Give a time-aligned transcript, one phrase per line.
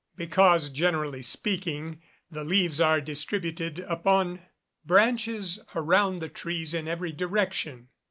[0.17, 2.01] _Because, generally speaking,
[2.31, 4.39] the leaves are distributed upon
[4.83, 7.89] branches around the trees in every direction.